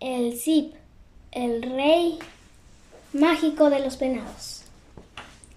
el 0.00 0.38
Zip, 0.38 0.74
el 1.32 1.62
rey 1.62 2.18
mágico 3.14 3.70
de 3.70 3.80
los 3.80 3.98
venados. 3.98 4.62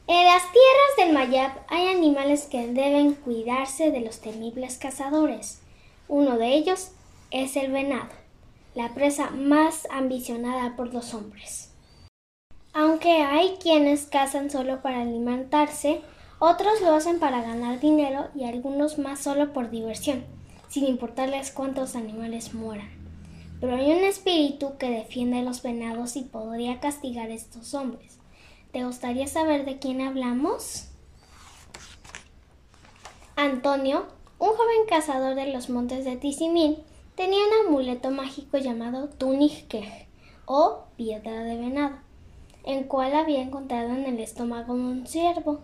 En 0.07 0.25
las 0.25 0.43
tierras 0.43 0.97
del 0.97 1.13
Mayab 1.13 1.51
hay 1.67 1.87
animales 1.89 2.45
que 2.45 2.67
deben 2.67 3.15
cuidarse 3.15 3.91
de 3.91 3.99
los 3.99 4.21
temibles 4.21 4.77
cazadores. 4.77 5.59
Uno 6.07 6.37
de 6.37 6.53
ellos 6.55 6.91
es 7.31 7.57
el 7.57 7.71
venado, 7.71 8.09
la 8.75 8.93
presa 8.93 9.29
más 9.31 9.87
ambicionada 9.91 10.75
por 10.77 10.93
los 10.93 11.13
hombres. 11.13 11.71
Aunque 12.73 13.21
hay 13.21 13.57
quienes 13.61 14.05
cazan 14.05 14.49
solo 14.49 14.81
para 14.81 15.01
alimentarse, 15.01 16.01
otros 16.39 16.79
lo 16.81 16.93
hacen 16.93 17.19
para 17.19 17.41
ganar 17.41 17.81
dinero 17.81 18.29
y 18.33 18.45
algunos 18.45 18.97
más 18.97 19.19
solo 19.19 19.51
por 19.51 19.69
diversión, 19.69 20.23
sin 20.69 20.85
importarles 20.85 21.51
cuántos 21.51 21.95
animales 21.95 22.53
mueran. 22.53 23.08
Pero 23.59 23.75
hay 23.75 23.91
un 23.91 24.03
espíritu 24.03 24.77
que 24.77 24.89
defiende 24.89 25.39
a 25.39 25.43
los 25.43 25.61
venados 25.61 26.15
y 26.15 26.21
podría 26.21 26.79
castigar 26.79 27.29
a 27.29 27.33
estos 27.33 27.73
hombres. 27.73 28.19
¿Te 28.71 28.85
gustaría 28.85 29.27
saber 29.27 29.65
de 29.65 29.79
quién 29.79 30.01
hablamos? 30.01 30.89
Antonio, 33.35 34.05
un 34.37 34.49
joven 34.49 34.85
cazador 34.87 35.35
de 35.35 35.51
los 35.51 35.69
montes 35.69 36.05
de 36.05 36.15
Tizimín, 36.15 36.77
tenía 37.15 37.39
un 37.39 37.67
amuleto 37.67 38.11
mágico 38.11 38.57
llamado 38.57 39.09
Tunikej 39.09 40.07
o 40.45 40.85
piedra 40.95 41.43
de 41.43 41.57
venado, 41.57 41.97
en 42.63 42.83
cual 42.83 43.15
había 43.15 43.41
encontrado 43.41 43.89
en 43.89 44.05
el 44.05 44.19
estómago 44.19 44.75
de 44.75 44.81
un 44.81 45.07
ciervo. 45.07 45.61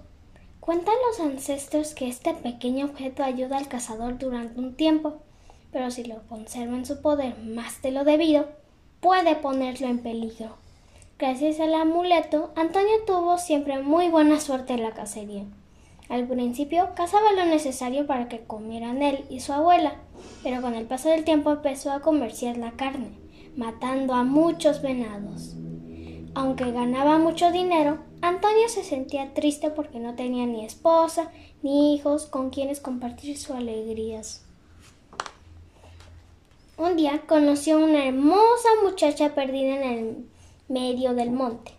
Cuentan 0.59 0.95
los 1.07 1.19
ancestros 1.19 1.93
que 1.93 2.07
este 2.07 2.33
pequeño 2.33 2.87
objeto 2.87 3.23
ayuda 3.23 3.57
al 3.57 3.67
cazador 3.67 4.17
durante 4.17 4.59
un 4.59 4.75
tiempo, 4.75 5.21
pero 5.75 5.91
si 5.91 6.05
lo 6.05 6.25
conserva 6.29 6.77
en 6.77 6.85
su 6.85 7.01
poder 7.01 7.37
más 7.43 7.81
de 7.81 7.91
lo 7.91 8.05
debido, 8.05 8.47
puede 9.01 9.35
ponerlo 9.35 9.87
en 9.87 9.99
peligro. 9.99 10.55
Gracias 11.19 11.59
al 11.59 11.73
amuleto, 11.73 12.53
Antonio 12.55 12.93
tuvo 13.05 13.37
siempre 13.37 13.81
muy 13.81 14.07
buena 14.07 14.39
suerte 14.39 14.71
en 14.71 14.83
la 14.83 14.91
cacería. 14.91 15.43
Al 16.07 16.29
principio 16.29 16.91
cazaba 16.95 17.33
lo 17.33 17.43
necesario 17.43 18.07
para 18.07 18.29
que 18.29 18.45
comieran 18.45 19.01
él 19.01 19.25
y 19.29 19.41
su 19.41 19.51
abuela, 19.51 19.95
pero 20.43 20.61
con 20.61 20.75
el 20.75 20.85
paso 20.85 21.09
del 21.09 21.25
tiempo 21.25 21.51
empezó 21.51 21.91
a 21.91 21.99
comerciar 21.99 22.55
la 22.55 22.71
carne, 22.71 23.09
matando 23.57 24.13
a 24.13 24.23
muchos 24.23 24.81
venados. 24.81 25.57
Aunque 26.35 26.71
ganaba 26.71 27.19
mucho 27.19 27.51
dinero, 27.51 27.97
Antonio 28.21 28.69
se 28.69 28.85
sentía 28.85 29.33
triste 29.33 29.71
porque 29.71 29.99
no 29.99 30.15
tenía 30.15 30.45
ni 30.45 30.63
esposa 30.63 31.31
ni 31.63 31.93
hijos 31.93 32.27
con 32.27 32.49
quienes 32.49 32.79
compartir 32.79 33.37
sus 33.37 33.57
alegrías. 33.57 34.45
Un 36.77 36.97
día 36.97 37.21
conoció 37.25 37.77
a 37.77 37.85
una 37.85 38.05
hermosa 38.05 38.67
muchacha 38.83 39.33
perdida 39.33 39.77
en 39.77 39.83
el 39.83 40.25
medio 40.67 41.13
del 41.13 41.31
monte. 41.31 41.71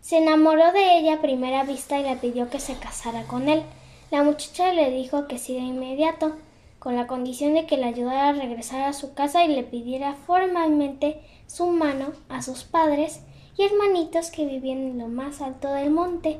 Se 0.00 0.18
enamoró 0.18 0.70
de 0.70 0.96
ella 0.96 1.14
a 1.14 1.20
primera 1.20 1.64
vista 1.64 1.98
y 1.98 2.04
le 2.04 2.14
pidió 2.14 2.48
que 2.48 2.60
se 2.60 2.74
casara 2.78 3.24
con 3.24 3.48
él. 3.48 3.64
La 4.12 4.22
muchacha 4.22 4.72
le 4.72 4.92
dijo 4.92 5.26
que 5.26 5.38
sí 5.38 5.54
de 5.54 5.62
inmediato, 5.62 6.36
con 6.78 6.94
la 6.94 7.08
condición 7.08 7.54
de 7.54 7.66
que 7.66 7.78
le 7.78 7.86
ayudara 7.86 8.28
a 8.28 8.32
regresar 8.32 8.82
a 8.82 8.92
su 8.92 9.12
casa 9.12 9.44
y 9.44 9.48
le 9.48 9.64
pidiera 9.64 10.14
formalmente 10.14 11.20
su 11.48 11.66
mano 11.66 12.12
a 12.28 12.40
sus 12.40 12.62
padres 12.62 13.22
y 13.56 13.64
hermanitos 13.64 14.30
que 14.30 14.46
vivían 14.46 14.78
en 14.78 14.98
lo 14.98 15.08
más 15.08 15.42
alto 15.42 15.72
del 15.72 15.90
monte. 15.90 16.38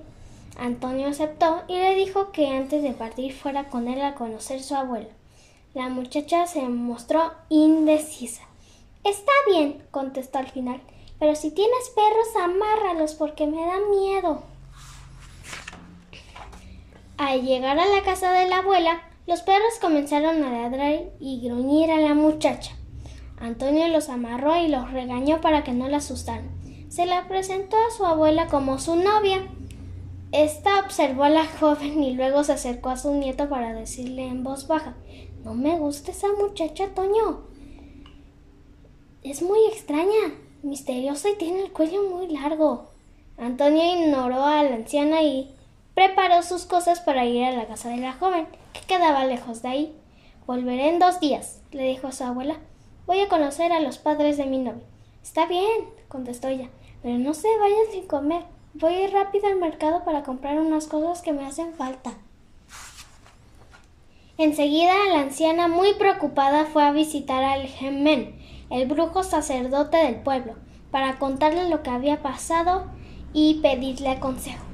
Antonio 0.56 1.08
aceptó 1.08 1.64
y 1.66 1.74
le 1.74 1.96
dijo 1.96 2.30
que 2.30 2.46
antes 2.46 2.84
de 2.84 2.92
partir 2.92 3.32
fuera 3.32 3.68
con 3.68 3.88
él 3.88 4.00
a 4.02 4.14
conocer 4.14 4.62
su 4.62 4.76
abuelo. 4.76 5.08
La 5.78 5.88
muchacha 5.88 6.48
se 6.48 6.62
mostró 6.62 7.30
indecisa. 7.50 8.42
Está 9.04 9.30
bien, 9.46 9.80
contestó 9.92 10.40
al 10.40 10.48
final, 10.48 10.80
pero 11.20 11.36
si 11.36 11.52
tienes 11.52 11.92
perros, 11.94 12.34
amárralos 12.42 13.14
porque 13.14 13.46
me 13.46 13.64
da 13.64 13.76
miedo. 13.88 14.42
Al 17.16 17.46
llegar 17.46 17.78
a 17.78 17.86
la 17.86 18.02
casa 18.02 18.32
de 18.32 18.48
la 18.48 18.58
abuela, 18.58 19.02
los 19.28 19.42
perros 19.42 19.78
comenzaron 19.80 20.42
a 20.42 20.50
ladrar 20.50 21.12
y 21.20 21.42
gruñir 21.46 21.92
a 21.92 22.00
la 22.00 22.14
muchacha. 22.14 22.74
Antonio 23.38 23.86
los 23.86 24.08
amarró 24.08 24.56
y 24.56 24.66
los 24.66 24.90
regañó 24.90 25.40
para 25.40 25.62
que 25.62 25.70
no 25.70 25.86
la 25.86 25.98
asustaran 25.98 26.58
se 26.88 27.06
la 27.06 27.28
presentó 27.28 27.76
a 27.76 27.94
su 27.96 28.04
abuela 28.04 28.48
como 28.48 28.78
su 28.78 28.96
novia. 28.96 29.46
Esta 30.32 30.80
observó 30.80 31.22
a 31.22 31.30
la 31.30 31.46
joven 31.60 32.02
y 32.02 32.14
luego 32.14 32.42
se 32.42 32.54
acercó 32.54 32.88
a 32.88 32.96
su 32.96 33.14
nieto 33.14 33.48
para 33.48 33.74
decirle 33.74 34.26
en 34.26 34.42
voz 34.42 34.66
baja 34.66 34.96
No 35.44 35.54
me 35.54 35.78
gusta 35.78 36.10
esa 36.10 36.28
muchacha, 36.32 36.88
Toño. 36.94 37.42
Es 39.22 39.42
muy 39.42 39.58
extraña, 39.66 40.34
misteriosa 40.62 41.30
y 41.30 41.36
tiene 41.36 41.62
el 41.62 41.72
cuello 41.72 42.02
muy 42.10 42.28
largo. 42.28 42.88
Antonio 43.36 43.82
ignoró 43.84 44.44
a 44.44 44.62
la 44.62 44.74
anciana 44.74 45.22
y 45.22 45.54
preparó 45.94 46.42
sus 46.42 46.64
cosas 46.64 47.00
para 47.00 47.24
ir 47.24 47.44
a 47.44 47.52
la 47.52 47.66
casa 47.66 47.88
de 47.88 47.98
la 47.98 48.12
joven, 48.12 48.46
que 48.72 48.80
quedaba 48.86 49.24
lejos 49.24 49.62
de 49.62 49.68
ahí. 49.68 49.96
Volveré 50.46 50.88
en 50.88 50.98
dos 50.98 51.20
días, 51.20 51.60
le 51.72 51.84
dijo 51.84 52.08
a 52.08 52.12
su 52.12 52.24
abuela. 52.24 52.56
Voy 53.06 53.20
a 53.20 53.28
conocer 53.28 53.72
a 53.72 53.80
los 53.80 53.98
padres 53.98 54.36
de 54.36 54.46
mi 54.46 54.58
novio. 54.58 54.82
Está 55.22 55.46
bien, 55.46 55.88
contestó 56.08 56.48
ella, 56.48 56.68
pero 57.02 57.18
no 57.18 57.34
se 57.34 57.48
vayan 57.58 57.92
sin 57.92 58.06
comer. 58.06 58.42
Voy 58.74 58.94
a 58.94 59.04
ir 59.04 59.12
rápido 59.12 59.46
al 59.46 59.56
mercado 59.56 60.04
para 60.04 60.22
comprar 60.22 60.58
unas 60.60 60.86
cosas 60.86 61.22
que 61.22 61.32
me 61.32 61.46
hacen 61.46 61.74
falta. 61.74 62.12
Enseguida 64.38 64.94
la 65.12 65.22
anciana, 65.22 65.66
muy 65.66 65.94
preocupada, 65.94 66.64
fue 66.66 66.84
a 66.84 66.92
visitar 66.92 67.42
al 67.42 67.66
Gemen, 67.66 68.38
el 68.70 68.86
brujo 68.86 69.24
sacerdote 69.24 69.96
del 69.96 70.22
pueblo, 70.22 70.54
para 70.92 71.18
contarle 71.18 71.68
lo 71.68 71.82
que 71.82 71.90
había 71.90 72.22
pasado 72.22 72.86
y 73.32 73.54
pedirle 73.54 74.20
consejo. 74.20 74.64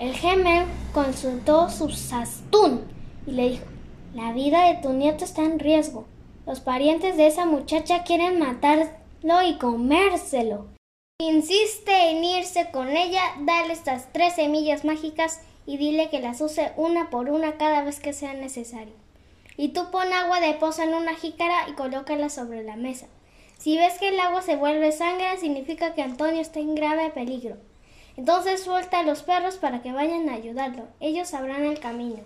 El 0.00 0.14
Gemen 0.14 0.64
consultó 0.94 1.68
su 1.68 1.90
sastún 1.90 2.86
y 3.26 3.32
le 3.32 3.50
dijo 3.50 3.66
La 4.14 4.32
vida 4.32 4.68
de 4.68 4.80
tu 4.80 4.94
nieto 4.94 5.26
está 5.26 5.42
en 5.42 5.58
riesgo. 5.58 6.06
Los 6.46 6.60
parientes 6.60 7.18
de 7.18 7.26
esa 7.26 7.44
muchacha 7.44 8.04
quieren 8.04 8.38
matarlo 8.38 9.42
y 9.46 9.58
comérselo. 9.58 10.68
Insiste 11.20 12.12
en 12.12 12.24
irse 12.24 12.70
con 12.72 12.88
ella, 12.88 13.20
dale 13.40 13.74
estas 13.74 14.10
tres 14.10 14.36
semillas 14.36 14.86
mágicas 14.86 15.42
y 15.66 15.76
dile 15.76 16.10
que 16.10 16.20
las 16.20 16.40
use 16.40 16.72
una 16.76 17.10
por 17.10 17.30
una 17.30 17.56
cada 17.56 17.82
vez 17.82 18.00
que 18.00 18.12
sea 18.12 18.34
necesario. 18.34 18.94
Y 19.56 19.68
tú 19.68 19.90
pon 19.90 20.12
agua 20.12 20.40
de 20.40 20.54
poza 20.54 20.84
en 20.84 20.94
una 20.94 21.14
jícara 21.14 21.68
y 21.68 21.72
colócala 21.72 22.28
sobre 22.28 22.62
la 22.62 22.76
mesa. 22.76 23.06
Si 23.58 23.76
ves 23.76 23.98
que 23.98 24.08
el 24.08 24.18
agua 24.18 24.42
se 24.42 24.56
vuelve 24.56 24.90
sangre, 24.92 25.36
significa 25.38 25.94
que 25.94 26.02
Antonio 26.02 26.40
está 26.40 26.58
en 26.58 26.74
grave 26.74 27.10
peligro. 27.10 27.56
Entonces 28.16 28.62
suelta 28.62 29.00
a 29.00 29.02
los 29.04 29.22
perros 29.22 29.56
para 29.56 29.82
que 29.82 29.92
vayan 29.92 30.28
a 30.28 30.34
ayudarlo. 30.34 30.88
Ellos 31.00 31.28
sabrán 31.28 31.64
el 31.64 31.78
camino. 31.78 32.22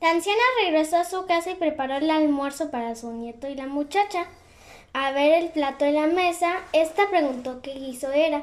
La 0.00 0.10
anciana 0.10 0.40
regresó 0.64 0.96
a 0.96 1.04
su 1.04 1.26
casa 1.26 1.50
y 1.50 1.56
preparó 1.56 1.96
el 1.96 2.10
almuerzo 2.10 2.70
para 2.70 2.96
su 2.96 3.12
nieto 3.12 3.48
y 3.48 3.54
la 3.54 3.66
muchacha. 3.66 4.26
A 4.92 5.12
ver 5.12 5.34
el 5.34 5.50
plato 5.50 5.84
en 5.84 5.94
la 5.94 6.06
mesa, 6.06 6.52
esta 6.72 7.08
preguntó 7.10 7.60
qué 7.62 7.74
guiso 7.74 8.10
era. 8.10 8.38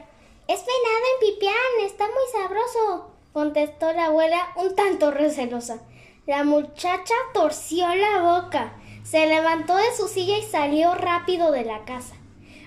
Es 0.47 0.61
venado 0.61 1.05
en 1.13 1.33
pipián, 1.33 1.55
está 1.83 2.05
muy 2.05 2.41
sabroso, 2.41 3.11
contestó 3.37 3.93
la 3.93 4.05
abuela 4.05 4.39
un 4.55 4.75
tanto 4.75 5.11
recelosa. 5.11 5.77
La 6.25 6.43
muchacha 6.43 7.13
torció 7.35 7.87
la 7.93 8.23
boca, 8.23 8.73
se 9.03 9.27
levantó 9.27 9.75
de 9.75 9.95
su 9.95 10.07
silla 10.07 10.39
y 10.39 10.41
salió 10.41 10.95
rápido 10.95 11.51
de 11.51 11.63
la 11.63 11.85
casa. 11.85 12.15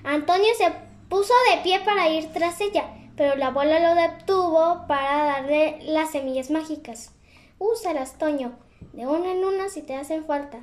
Antonio 0.04 0.46
se 0.56 0.72
puso 1.08 1.34
de 1.50 1.60
pie 1.64 1.80
para 1.80 2.08
ir 2.08 2.32
tras 2.32 2.60
ella, 2.60 2.84
pero 3.16 3.34
la 3.34 3.48
abuela 3.48 3.80
lo 3.80 4.00
detuvo 4.00 4.86
para 4.86 5.24
darle 5.24 5.80
las 5.82 6.12
semillas 6.12 6.52
mágicas. 6.52 7.16
Úsalas, 7.58 8.16
Toño, 8.16 8.56
de 8.92 9.08
una 9.08 9.32
en 9.32 9.44
una 9.44 9.70
si 9.70 9.82
te 9.82 9.96
hacen 9.96 10.24
falta. 10.24 10.60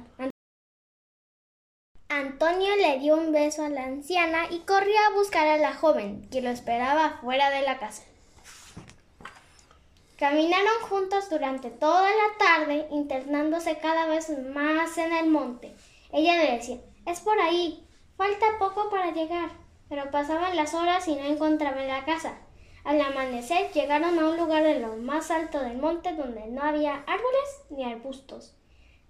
Antonio 2.08 2.74
le 2.78 3.00
dio 3.00 3.18
un 3.18 3.34
beso 3.34 3.62
a 3.62 3.68
la 3.68 3.84
anciana 3.84 4.46
y 4.52 4.60
corrió 4.60 4.96
a 5.06 5.18
buscar 5.18 5.50
a 5.50 5.58
la 5.58 5.74
joven, 5.74 6.30
que 6.30 6.42
lo 6.42 6.50
esperaba 6.50 7.20
fuera 7.22 7.50
de 7.50 7.64
la 7.64 7.78
casa. 7.78 8.04
Caminaron 10.18 10.82
juntos 10.90 11.30
durante 11.30 11.70
toda 11.70 12.10
la 12.10 12.38
tarde, 12.40 12.88
internándose 12.90 13.78
cada 13.78 14.08
vez 14.08 14.30
más 14.50 14.98
en 14.98 15.14
el 15.14 15.28
monte. 15.28 15.76
Ella 16.12 16.38
le 16.38 16.54
decía, 16.54 16.80
es 17.06 17.20
por 17.20 17.40
ahí, 17.40 17.88
falta 18.18 18.58
poco 18.58 18.90
para 18.90 19.12
llegar. 19.12 19.52
Pero 19.90 20.10
pasaban 20.10 20.56
las 20.56 20.74
horas 20.74 21.08
y 21.08 21.16
no 21.16 21.24
encontraban 21.24 21.88
la 21.88 22.04
casa. 22.04 22.40
Al 22.84 23.00
amanecer 23.00 23.72
llegaron 23.74 24.18
a 24.18 24.30
un 24.30 24.38
lugar 24.38 24.64
de 24.64 24.80
lo 24.80 24.96
más 24.96 25.30
alto 25.30 25.60
del 25.60 25.78
monte 25.78 26.14
donde 26.14 26.48
no 26.48 26.64
había 26.64 27.04
árboles 27.06 27.62
ni 27.70 27.84
arbustos. 27.84 28.56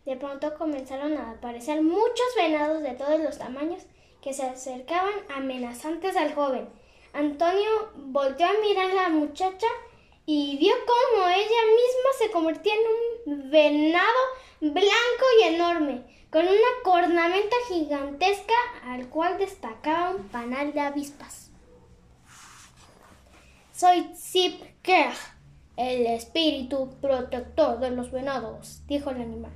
De 0.04 0.18
pronto 0.18 0.58
comenzaron 0.58 1.18
a 1.18 1.32
aparecer 1.32 1.82
muchos 1.82 2.28
venados 2.36 2.82
de 2.82 2.92
todos 2.92 3.20
los 3.20 3.38
tamaños 3.38 3.84
que 4.22 4.34
se 4.34 4.44
acercaban 4.44 5.14
amenazantes 5.34 6.18
al 6.18 6.34
joven. 6.34 6.68
Antonio 7.14 7.92
volteó 7.96 8.48
a 8.48 8.60
mirar 8.62 8.92
a 8.92 8.94
la 9.04 9.10
muchacha 9.10 9.68
y 10.30 10.58
vio 10.58 10.74
cómo 10.86 11.26
ella 11.30 11.40
misma 11.40 12.10
se 12.20 12.32
convertía 12.32 12.74
en 12.74 13.34
un 13.34 13.50
venado 13.50 14.20
blanco 14.60 15.26
y 15.40 15.44
enorme. 15.56 16.18
con 16.30 16.42
una 16.42 16.84
cornamenta 16.84 17.56
gigantesca 17.70 18.54
al 18.84 19.08
cual 19.08 19.38
destacaba 19.38 20.10
un 20.10 20.28
panal 20.28 20.74
de 20.74 20.82
avispas. 20.82 21.52
Soy 23.72 24.12
Zip 24.14 24.62
el 25.78 26.06
espíritu 26.08 26.90
protector 27.00 27.80
de 27.80 27.92
los 27.92 28.12
venados, 28.12 28.82
dijo 28.88 29.12
el 29.12 29.22
animal. 29.22 29.54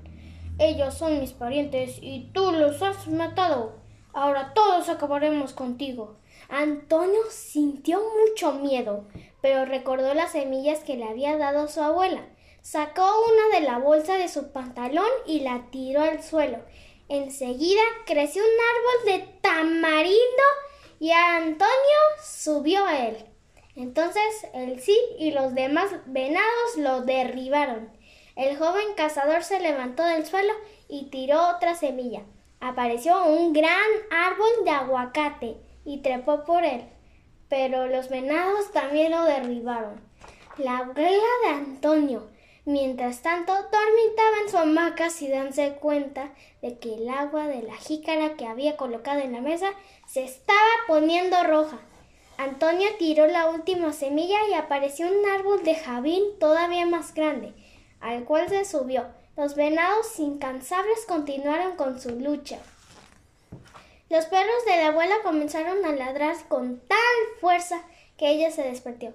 Ellos 0.57 0.94
son 0.94 1.19
mis 1.19 1.33
parientes 1.33 1.97
y 2.01 2.29
tú 2.31 2.53
los 2.53 2.81
has 2.81 3.07
matado. 3.09 3.81
Ahora 4.13 4.53
todos 4.53 4.88
acabaremos 4.88 5.51
contigo. 5.51 6.15
Antonio 6.47 7.21
sintió 7.29 8.00
mucho 8.00 8.53
miedo, 8.53 9.07
pero 9.41 9.65
recordó 9.65 10.13
las 10.13 10.31
semillas 10.31 10.79
que 10.79 10.97
le 10.97 11.05
había 11.05 11.38
dado 11.38 11.67
su 11.67 11.81
abuela. 11.81 12.21
Sacó 12.61 13.03
una 13.03 13.59
de 13.59 13.65
la 13.65 13.79
bolsa 13.79 14.15
de 14.15 14.27
su 14.27 14.51
pantalón 14.51 15.09
y 15.25 15.39
la 15.39 15.67
tiró 15.71 16.01
al 16.01 16.21
suelo. 16.23 16.59
Enseguida 17.09 17.81
creció 18.05 18.43
un 18.43 19.15
árbol 19.15 19.25
de 19.25 19.33
tamarindo 19.41 20.43
y 20.99 21.11
Antonio 21.11 21.67
subió 22.23 22.85
a 22.85 23.07
él. 23.07 23.17
Entonces 23.75 24.23
el 24.53 24.79
sí 24.79 24.97
y 25.17 25.31
los 25.31 25.55
demás 25.55 25.91
venados 26.05 26.77
lo 26.77 27.01
derribaron. 27.01 27.89
El 28.35 28.57
joven 28.57 28.94
cazador 28.95 29.44
se 29.44 29.59
levantó 29.59 30.03
del 30.03 30.25
suelo 30.25 30.53
y 30.87 31.09
tiró 31.09 31.49
otra 31.49 31.75
semilla. 31.75 32.21
Apareció 32.59 33.25
un 33.25 33.53
gran 33.53 33.89
árbol 34.11 34.63
de 34.63 34.71
aguacate 34.71 35.57
y 35.83 36.01
trepó 36.01 36.45
por 36.45 36.63
él. 36.63 36.85
Pero 37.51 37.88
los 37.88 38.07
venados 38.07 38.71
también 38.71 39.12
lo 39.12 39.25
derribaron. 39.25 40.00
La 40.57 40.77
abuela 40.77 41.27
de 41.44 41.50
Antonio, 41.50 42.30
mientras 42.63 43.24
tanto, 43.24 43.51
dormitaba 43.51 44.38
en 44.42 44.50
su 44.50 44.57
hamaca 44.57 45.09
sin 45.09 45.31
darse 45.31 45.74
cuenta 45.74 46.31
de 46.62 46.80
que 46.80 46.94
el 46.94 47.09
agua 47.09 47.50
de 47.50 47.62
la 47.63 47.75
jícara 47.75 48.36
que 48.38 48.45
había 48.45 48.77
colocado 48.77 49.19
en 49.19 49.33
la 49.33 49.42
mesa 49.42 49.74
se 50.07 50.24
estaba 50.24 50.59
poniendo 50.88 51.44
roja. 51.44 51.77
Antonio 52.38 52.88
tiró 52.98 53.27
la 53.27 53.50
última 53.50 53.92
semilla 53.92 54.38
y 54.50 54.54
apareció 54.54 55.07
un 55.07 55.30
árbol 55.30 55.62
de 55.65 55.75
javín 55.75 56.24
todavía 56.39 56.86
más 56.86 57.13
grande, 57.13 57.54
al 58.00 58.24
cual 58.24 58.47
se 58.47 58.63
subió. 58.63 59.07
Los 59.36 59.56
venados 59.56 60.18
incansables 60.19 61.06
continuaron 61.06 61.75
con 61.75 62.00
su 62.00 62.12
lucha. 62.12 62.59
Los 64.11 64.25
perros 64.25 64.65
de 64.65 64.75
la 64.75 64.87
abuela 64.87 65.15
comenzaron 65.23 65.85
a 65.85 65.93
ladrar 65.93 66.35
con 66.49 66.85
tal 66.85 66.97
fuerza 67.39 67.81
que 68.17 68.29
ella 68.29 68.51
se 68.51 68.61
despertó. 68.61 69.13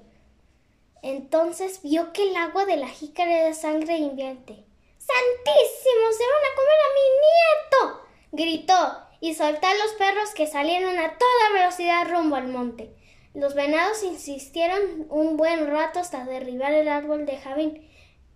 Entonces 1.02 1.82
vio 1.82 2.14
que 2.14 2.22
el 2.22 2.34
agua 2.34 2.64
de 2.64 2.78
la 2.78 2.88
jícara 2.88 3.30
era 3.30 3.52
sangre 3.52 3.98
hirviente. 3.98 4.54
¡Santísimo! 4.96 6.12
¡Se 6.12 6.24
van 6.24 6.44
a 6.46 6.56
comer 6.56 6.78
a 6.80 6.94
mi 6.94 7.06
nieto! 7.26 8.06
gritó 8.32 9.06
y 9.20 9.34
soltó 9.34 9.66
a 9.66 9.74
los 9.74 9.92
perros 9.98 10.30
que 10.34 10.46
salieron 10.46 10.98
a 10.98 11.18
toda 11.18 11.52
velocidad 11.52 12.08
rumbo 12.08 12.36
al 12.36 12.48
monte. 12.48 12.88
Los 13.34 13.54
venados 13.54 14.02
insistieron 14.02 15.08
un 15.10 15.36
buen 15.36 15.70
rato 15.70 15.98
hasta 16.00 16.24
derribar 16.24 16.72
el 16.72 16.88
árbol 16.88 17.26
de 17.26 17.36
Javín, 17.36 17.86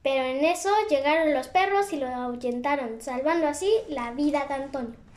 pero 0.03 0.25
en 0.25 0.45
eso 0.45 0.69
llegaron 0.91 1.33
los 1.33 1.49
perros 1.49 1.91
y 1.95 1.97
lo 1.97 2.09
ahuyentaron, 2.09 3.01
salvando 3.01 3.49
así 3.49 3.73
la 3.89 4.11
vida 4.11 4.45
de 4.47 4.53
Antonio. 4.53 5.10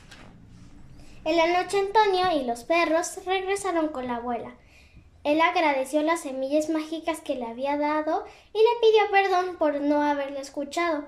En 1.26 1.38
la 1.38 1.48
noche 1.48 1.80
Antonio 1.80 2.38
y 2.38 2.44
los 2.44 2.66
perros 2.66 3.24
regresaron 3.26 3.88
con 3.90 4.08
la 4.08 4.18
abuela. 4.18 4.58
Él 5.24 5.40
agradeció 5.40 6.04
las 6.04 6.24
semillas 6.24 6.68
mágicas 6.68 7.22
que 7.22 7.36
le 7.36 7.46
había 7.46 7.78
dado 7.78 8.26
y 8.54 8.58
le 8.58 8.80
pidió 8.82 9.10
perdón 9.10 9.56
por 9.58 9.80
no 9.80 10.02
haberle 10.02 10.42
escuchado. 10.42 11.06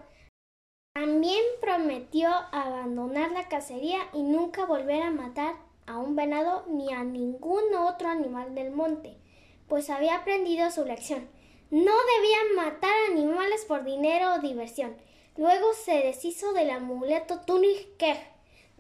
También 0.94 1.42
prometió 1.60 2.30
abandonar 2.54 3.32
la 3.32 3.50
cacería 3.50 3.98
y 4.14 4.24
nunca 4.24 4.66
volver 4.66 5.04
a 5.04 5.12
matar 5.12 5.56
a 5.86 5.98
un 5.98 6.16
venado 6.16 6.64
ni 6.70 6.94
a 6.94 7.04
ningún 7.04 7.76
otro 7.76 8.08
animal 8.08 8.56
del 8.56 8.72
monte, 8.72 9.18
pues 9.68 9.90
había 9.90 10.16
aprendido 10.16 10.72
su 10.72 10.86
lección. 10.86 11.28
No 11.72 11.92
debía 12.16 12.64
matar 12.64 12.94
animales 13.12 13.66
por 13.66 13.84
dinero 13.84 14.36
o 14.36 14.40
diversión. 14.40 14.96
Luego 15.36 15.74
se 15.74 15.92
deshizo 15.92 16.54
del 16.54 16.70
amuleto 16.70 17.42
Tunig 17.42 17.98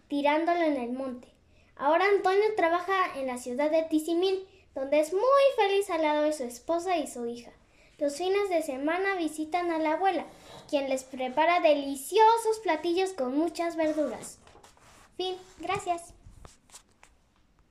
tirándolo 0.07 0.61
en 0.61 0.77
el 0.77 0.91
monte. 0.91 1.27
Ahora 1.75 2.05
Antonio 2.05 2.43
trabaja 2.55 3.17
en 3.17 3.27
la 3.27 3.37
ciudad 3.37 3.69
de 3.69 3.83
Tizimín, 3.83 4.39
donde 4.73 4.99
es 4.99 5.13
muy 5.13 5.21
feliz 5.55 5.89
al 5.89 6.01
lado 6.01 6.23
de 6.23 6.33
su 6.33 6.43
esposa 6.43 6.97
y 6.97 7.07
su 7.07 7.25
hija. 7.25 7.51
Los 7.97 8.17
fines 8.17 8.49
de 8.49 8.61
semana 8.61 9.15
visitan 9.15 9.71
a 9.71 9.79
la 9.79 9.93
abuela, 9.93 10.25
quien 10.69 10.89
les 10.89 11.03
prepara 11.03 11.61
deliciosos 11.61 12.59
platillos 12.61 13.13
con 13.13 13.37
muchas 13.37 13.77
verduras. 13.77 14.37
Fin, 15.17 15.35
gracias. 15.59 16.13